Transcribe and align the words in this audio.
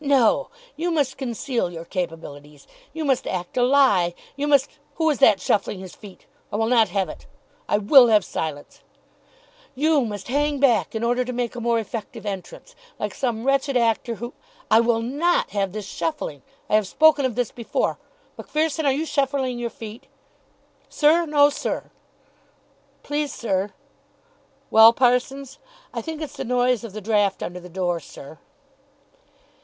"No, 0.03 0.49
you 0.75 0.89
must 0.89 1.19
conceal 1.19 1.69
your 1.69 1.85
capabilities. 1.85 2.65
You 2.91 3.05
must 3.05 3.27
act 3.27 3.55
a 3.55 3.61
lie. 3.61 4.15
You 4.35 4.47
must 4.47 4.67
who 4.95 5.07
is 5.11 5.19
that 5.19 5.39
shuffling 5.39 5.77
his 5.79 5.93
feet? 5.95 6.25
I 6.51 6.55
will 6.55 6.65
not 6.65 6.89
have 6.89 7.07
it, 7.07 7.27
I 7.69 7.77
will 7.77 8.07
have 8.07 8.25
silence 8.25 8.81
you 9.75 10.01
must 10.03 10.27
hang 10.27 10.59
back 10.59 10.95
in 10.95 11.03
order 11.03 11.23
to 11.23 11.31
make 11.31 11.53
a 11.55 11.61
more 11.61 11.77
effective 11.77 12.25
entrance, 12.25 12.73
like 12.97 13.13
some 13.13 13.43
wretched 13.43 13.77
actor 13.77 14.15
who 14.15 14.33
I 14.71 14.79
will 14.79 15.03
not 15.03 15.51
have 15.51 15.71
this 15.71 15.85
shuffling. 15.85 16.41
I 16.67 16.73
have 16.73 16.87
spoken 16.87 17.23
of 17.23 17.35
this 17.35 17.51
before. 17.51 17.99
Macpherson, 18.39 18.87
are 18.87 18.91
you 18.91 19.05
shuffling 19.05 19.59
your 19.59 19.69
feet?" 19.69 20.07
"Sir, 20.89 21.27
no, 21.27 21.51
sir." 21.51 21.91
"Please, 23.03 23.31
sir." 23.31 23.71
"Well, 24.71 24.93
Parsons?" 24.93 25.59
"I 25.93 26.01
think 26.01 26.23
it's 26.23 26.37
the 26.37 26.43
noise 26.43 26.83
of 26.83 26.93
the 26.93 27.01
draught 27.01 27.43
under 27.43 27.59
the 27.59 27.69
door, 27.69 27.99
sir." 27.99 28.39